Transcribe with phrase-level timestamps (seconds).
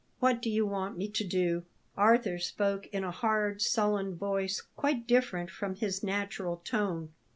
[0.19, 1.63] "What do you want me to do?"
[1.95, 7.11] Arthur spoke in a hard, sullen voice, quite different from his natural tone.